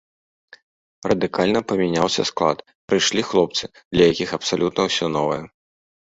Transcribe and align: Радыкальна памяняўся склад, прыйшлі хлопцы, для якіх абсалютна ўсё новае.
Радыкальна 1.09 1.59
памяняўся 1.71 2.23
склад, 2.29 2.57
прыйшлі 2.91 3.21
хлопцы, 3.31 3.63
для 3.97 4.03
якіх 4.13 4.29
абсалютна 4.39 4.81
ўсё 4.89 5.05
новае. 5.17 5.39